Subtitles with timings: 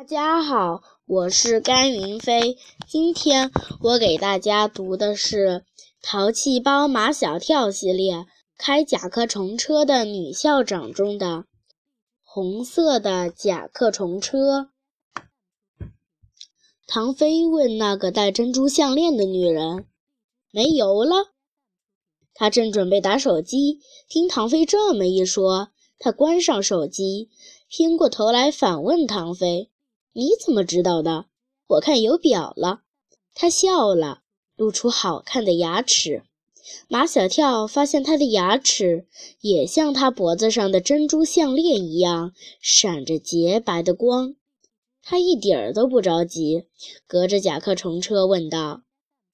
[0.00, 2.56] 大家好，我是甘云飞。
[2.88, 3.50] 今天
[3.82, 5.36] 我给大家读的是
[6.00, 8.26] 《淘气包马小跳》系列
[8.56, 11.44] 开甲壳虫车的女校长中的
[12.24, 14.70] 红色的甲壳虫车。
[16.86, 19.84] 唐飞问那个戴珍珠项链的女人
[20.50, 21.34] ：“没油了？”
[22.32, 27.28] 她正准备打手机，听唐飞这么一说，她关上手机，
[27.68, 29.69] 偏过头来反问唐飞。
[30.12, 31.26] 你怎么知道的？
[31.68, 32.80] 我看有表了。
[33.32, 34.22] 他笑了，
[34.56, 36.24] 露出好看的牙齿。
[36.88, 39.06] 马小跳发现他的牙齿
[39.40, 44.34] 也像他脖子上的珍珠项链一样，闪着洁白的光。
[45.02, 46.64] 他一点儿都不着急，
[47.06, 48.82] 隔着甲壳虫车问道：“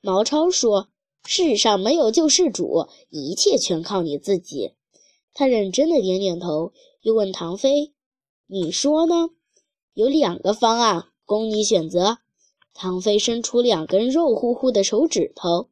[0.00, 0.88] 毛超说
[1.26, 4.72] ：“世上没有救世主，一切全靠你自己。”
[5.34, 6.72] 他认真的点点头。
[7.02, 7.92] 又问唐飞
[8.46, 9.30] ：“你说呢？
[9.92, 12.18] 有两个方案供你选择。”
[12.74, 15.68] 唐飞伸出两根肉乎乎的手指头。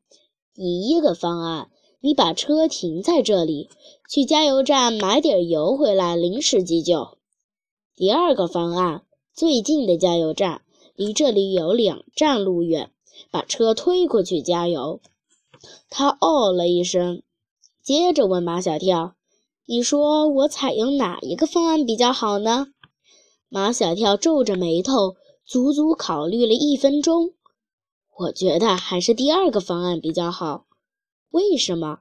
[0.52, 1.70] 第一个方案，
[2.00, 3.70] 你把车停在这里，
[4.10, 7.16] 去加油站买点油回来临时急救。
[7.94, 10.62] 第二个方案，最近的加油站
[10.96, 12.90] 离这里有两站路远，
[13.30, 15.00] 把车推过去加油。
[15.88, 17.22] 他哦了一声，
[17.82, 19.14] 接着问马小跳。
[19.70, 22.72] 你说我采用哪一个方案比较好呢？
[23.48, 27.34] 马小跳皱着眉头，足足考虑了一分钟。
[28.18, 30.66] 我觉得还是第二个方案比较好。
[31.30, 32.00] 为什么？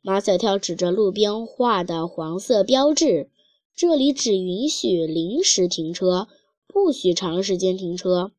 [0.00, 3.28] 马小跳指着路边画的黄色标志，
[3.76, 6.28] 这里只允许临时停车，
[6.66, 8.32] 不许长时间停车。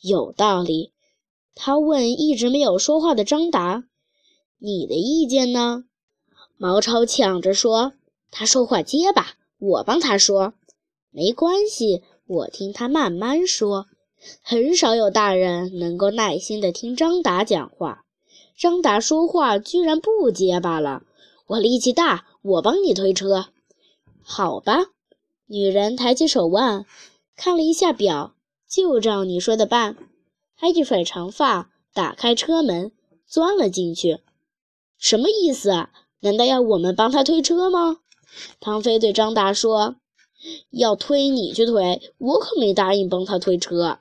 [0.00, 0.94] 有道理。
[1.54, 3.84] 他问一直没有说话的张达
[4.56, 5.84] ：“你的意见呢？”
[6.56, 7.92] 毛超抢着说。
[8.30, 10.54] 他说话结巴，我帮他说，
[11.10, 13.86] 没关系，我听他慢慢说。
[14.42, 18.04] 很少有大人能够耐心地听张达讲话。
[18.56, 21.04] 张达说话居然不结巴了。
[21.46, 23.46] 我力气大，我帮你推车。
[24.22, 24.86] 好吧。
[25.46, 26.84] 女人抬起手腕，
[27.36, 28.34] 看了一下表，
[28.68, 29.96] 就照你说的办。
[30.56, 32.92] 她一甩长发，打开车门，
[33.26, 34.18] 钻了进去。
[34.98, 35.90] 什么意思啊？
[36.20, 37.98] 难道要我们帮他推车吗？
[38.60, 39.96] 唐飞对张达说
[40.70, 43.98] ：“要推你去推，我可没答应帮他推车。”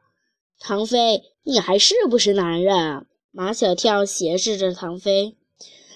[0.59, 3.05] 唐飞，你还是不是男人？
[3.31, 5.35] 马小跳斜视着唐飞：“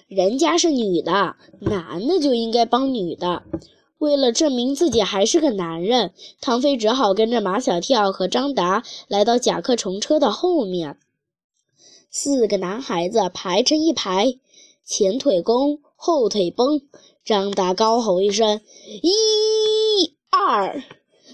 [0.07, 3.43] 人家是女的，男的就应该帮女的。”
[3.97, 10.97] 为了证明自己还是个男人，唐飞只好跟着马小跳和张达来到甲壳虫车的后面。
[12.09, 14.39] 四个男孩子排成一排，
[14.83, 16.81] 前腿弓，后腿绷。
[17.31, 18.59] 张达高吼一声
[19.01, 20.83] ：“一、二！”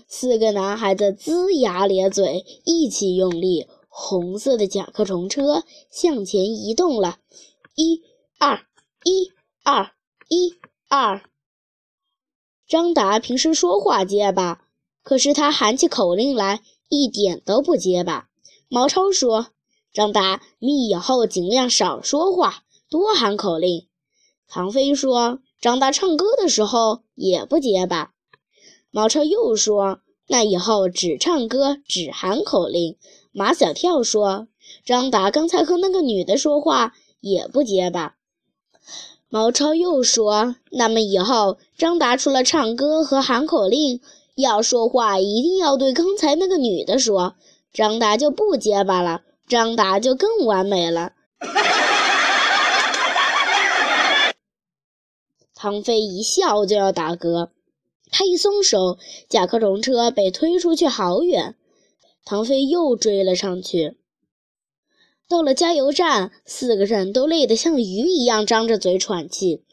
[0.08, 7.18] 四个男孩子龇牙咧嘴，一起用力，红色的甲壳虫车向前移动了。
[7.74, 8.04] 一、
[8.38, 8.60] 二、
[9.04, 9.32] 一、
[9.64, 9.90] 二、
[10.30, 10.54] 一、
[10.88, 11.24] 二。
[12.68, 14.68] 张达平时说话结巴，
[15.02, 18.30] 可是他喊起口令来一点都不结巴。
[18.70, 19.48] 毛超说
[19.92, 23.88] ：“张达，你以后尽量少说话，多喊口令。”
[24.48, 25.40] 唐飞说。
[25.60, 28.12] 张达唱歌的时候也不结巴。
[28.92, 32.96] 毛超又说：“那以后只唱歌，只喊口令。”
[33.34, 34.48] 马小跳说
[34.86, 38.16] ：“张达刚才和那个女的说话也不结巴。”
[39.30, 44.00] 毛超又说：“那么以后张达除了唱歌和喊口令，
[44.36, 47.36] 要说话一定要对刚才那个女的说，
[47.74, 51.14] 张达就不结巴了，张达就更完美了。”
[55.60, 57.50] 唐飞一笑就要打嗝，
[58.12, 61.56] 他一松手，甲壳虫车被推出去好远。
[62.24, 63.98] 唐飞又追了上去。
[65.28, 69.64] 到了加油站，四个人都累得像鱼一样张着嘴喘气。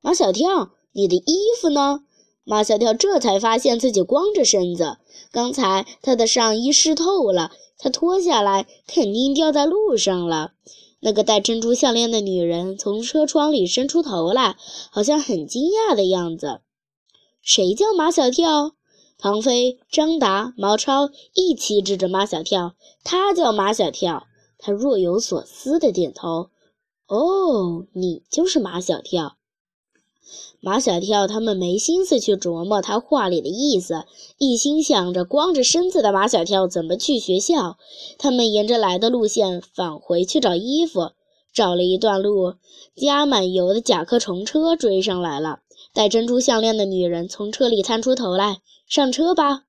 [0.00, 2.04] 马小跳，你的衣服呢？
[2.44, 4.98] 马小跳这才发现自己光着身子，
[5.32, 10.52] 刚才他的上衣湿透了，他脱下来肯定掉在路上了。
[11.04, 14.56] 那个戴珍珠项链的女人从车窗里伸出头来，
[14.90, 16.60] 好像很惊讶的样子。
[17.42, 18.76] 谁叫马小跳？
[19.18, 22.76] 唐飞、张达、毛超一起指着马小跳。
[23.02, 24.28] 他叫马小跳。
[24.58, 26.50] 他若有所思的点头。
[27.08, 29.36] 哦，你就是马小跳。
[30.60, 34.04] 马小跳他们没心思去琢磨他话里的意思，
[34.38, 37.78] 一心想着光着身子的马小跳怎么去学校。
[38.18, 41.10] 他们沿着来的路线返回去找衣服，
[41.52, 42.54] 找了一段路，
[42.94, 45.60] 加满油的甲壳虫车追上来了。
[45.92, 49.64] 戴珍珠项链的女人从车里探出头来：“上车吧。”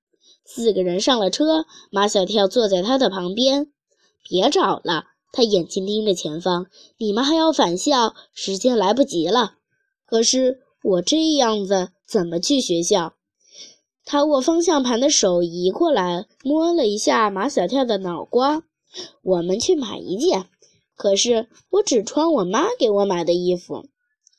[0.46, 3.72] 四个人上了车，马小跳坐在他的旁边。
[4.30, 6.68] 别找了，他眼睛盯着前方。
[6.98, 9.56] 你们还要返校，时间来不及了。
[10.14, 13.16] 可是我这样子怎么去学校？
[14.06, 18.62] 他握方向盘的手移过来，摸了一下马小跳的脑瓜。
[19.24, 20.46] 我们去买一件。
[20.96, 23.86] 可是我只穿我妈给我买的衣服。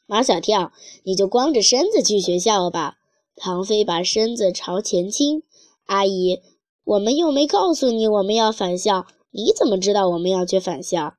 [0.06, 0.70] 马小跳，
[1.02, 2.98] 你就光着身子去学校吧。
[3.34, 5.42] 唐飞把身子朝前倾。
[5.86, 6.40] 阿姨，
[6.84, 11.14] 我们又没告诉你我们要返校，你怎么知道我们要去返校？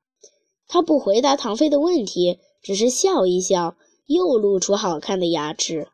[0.66, 3.76] 他不回答唐飞的问题，只是笑一笑，
[4.06, 5.88] 又露出好看的牙齿。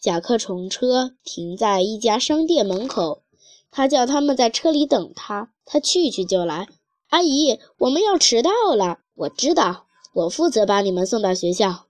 [0.00, 3.22] 甲壳虫车停在一家商店门口，
[3.70, 6.68] 他叫他们在车里等他，他去去就来。
[7.10, 8.98] 阿姨，我们要迟到了。
[9.14, 11.86] 我知道，我负责把你们送到学校。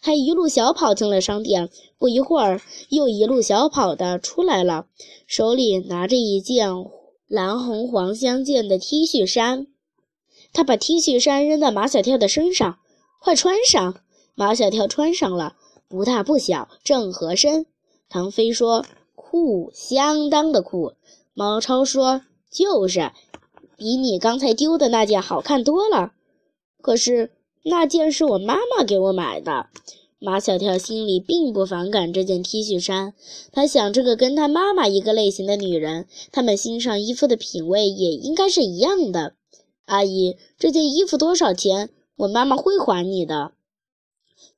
[0.00, 1.68] 他一路小跑进了商店，
[1.98, 4.86] 不一会儿又一路小跑的出来了，
[5.26, 6.70] 手里拿着一件
[7.26, 9.66] 蓝红黄相间的 T 恤衫。
[10.52, 12.78] 他把 T 恤衫扔到马小跳的身上，
[13.20, 14.00] 快穿上！
[14.40, 15.54] 马小跳穿上了，
[15.86, 17.66] 不大不小，正合身。
[18.08, 20.94] 唐飞说：“酷，相当的酷。”
[21.36, 23.12] 毛超说：“就是，
[23.76, 26.12] 比你刚才丢的那件好看多了。”
[26.80, 27.32] 可是。
[27.62, 29.66] 那件是我妈妈给我买的。
[30.18, 33.12] 马小跳心里并不反感这件 T 恤衫，
[33.52, 39.34] 他想，这个跟他妈妈一个类型的女人，他们欣赏衣服的品味也应该是一样的。
[39.84, 41.90] 阿姨，这件衣服多少钱？
[42.16, 43.52] 我妈妈会还你的。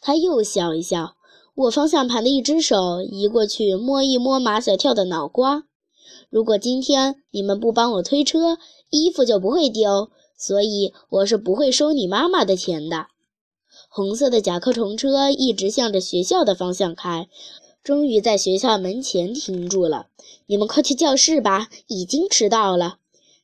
[0.03, 1.15] 他又笑一笑，
[1.55, 5.63] 握方向盘的一只手移过去摸一摸马小跳的脑瓜。
[6.29, 8.59] 如果今天你们不帮我推车，
[8.91, 10.11] 衣服就不会丢。
[10.37, 13.07] 所以我是不会收你妈妈的钱的。
[13.89, 17.29] 红色的甲壳虫车一直向着学校的方向开，
[17.85, 20.09] 终于在学校门前停住了。
[20.47, 22.97] 你们快去教室吧，已经迟到了。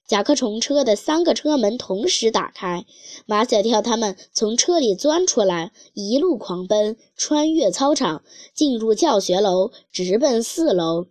[0.08, 2.86] 甲壳虫车的三个车门同时打开，
[3.26, 8.22] 马小跳他们从车里钻出来，一路狂奔，穿越操场，
[8.54, 11.08] 进入教学楼，直奔四楼。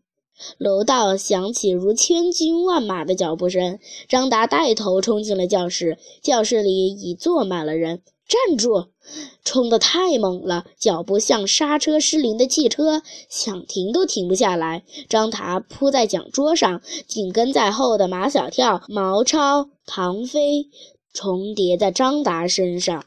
[0.58, 3.78] 楼道响起如千军万马的脚步声，
[4.10, 6.00] 张达带头冲进了教室。
[6.24, 8.02] 教室里已坐满了人。
[8.28, 8.90] 站住！
[9.46, 14.84] 冲得太猛了，脚步像刹车失灵的汽车，想停都停不下来。
[15.08, 20.68] 张达扑在讲桌上，紧跟在后的马小跳、毛超、唐飞
[21.14, 23.06] 重叠在张达身上。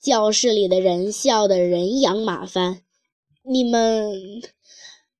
[0.00, 2.82] 教室里的人笑得人仰马翻。
[3.42, 4.42] 你们，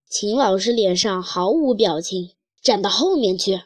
[0.08, 2.30] 秦老师脸上毫无表情，
[2.62, 3.62] 站到后面去。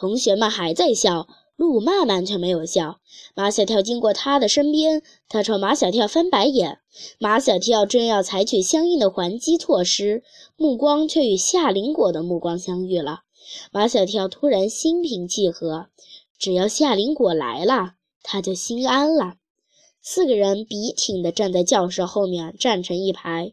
[0.00, 3.00] 同学们还在笑，路曼曼却没有笑。
[3.34, 6.78] 马小跳经过他的身边，他朝马小跳翻白眼。
[7.18, 10.22] 马小跳正要采取相应的还击措施，
[10.56, 13.24] 目光却与夏林果的目光相遇了。
[13.72, 15.88] 马小跳突然心平气和，
[16.38, 19.34] 只要夏林果来了，他就心安了。
[20.00, 23.52] 四个人笔挺地站在教室后面，站成一排。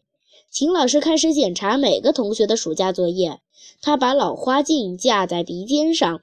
[0.50, 3.42] 秦老师开始检查每个同学的暑假作业。
[3.80, 6.22] 他把老花镜架在鼻尖上，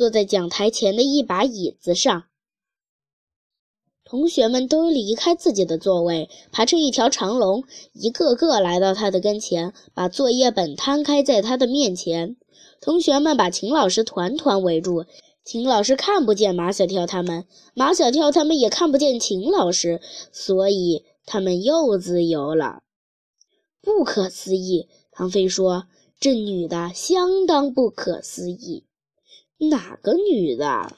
[0.00, 2.24] 坐在讲台前的一把椅子上。
[4.02, 12.36] 同学们都离开自己的座位，排成一条长龙，一个个来到他的跟前，把作业本摊开在他的面前。
[12.80, 15.04] 同学们把秦老师团团围住。
[15.44, 20.00] 秦老师看不见马小跳他们，马小跳他们也看不见秦老师，
[20.32, 22.84] 所以他们又自由了。
[23.82, 25.88] 不可思议，唐飞说
[26.18, 28.84] ：“这女的相当不可思议。”
[29.68, 30.94] 哪个女的？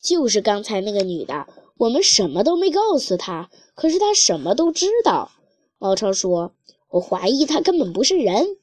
[0.00, 1.46] 就是刚才那个女的。
[1.78, 5.32] 我们什么都没告诉她，可是她什么都知道。
[5.78, 6.52] 猫超说
[6.88, 8.56] ：“我怀疑她根本不是人。”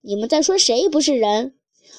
[0.00, 1.54] 你们在说谁不是人？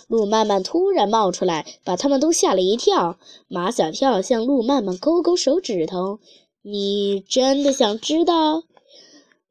[0.08, 3.20] 路曼曼突然冒出来，把他们都吓了一跳。
[3.48, 6.20] 马小跳向路曼曼勾勾手指头
[6.64, 8.64] ：“你真的想知道？”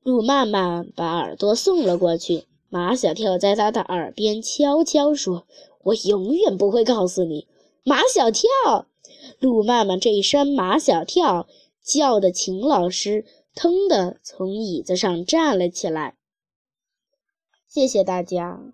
[0.02, 2.44] 路曼曼把耳朵送了过去。
[2.70, 5.46] 马小跳在他的耳边悄悄说
[5.84, 7.46] ：“我永远不会告诉你。”
[7.84, 8.86] 马小跳，
[9.38, 11.48] 路曼曼这一声“马小跳”
[11.82, 16.16] 叫的秦老师腾地从椅子上站了起来。
[17.66, 18.60] 谢谢大家。